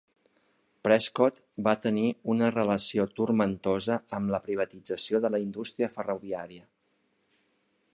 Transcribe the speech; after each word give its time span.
Prescott 0.87 1.37
va 1.67 1.73
tenir 1.83 2.07
una 2.35 2.49
relació 2.55 3.07
turmentosa 3.21 4.01
amb 4.21 4.35
la 4.37 4.41
privatització 4.49 5.23
de 5.27 5.33
la 5.37 5.45
indústria 5.49 5.95
ferroviària. 5.99 6.69